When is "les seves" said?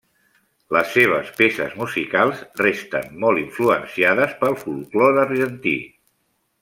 0.75-1.27